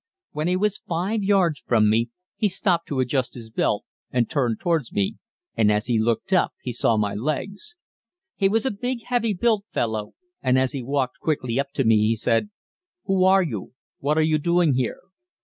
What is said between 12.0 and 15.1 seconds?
he said, "Who are you? What are you doing here?"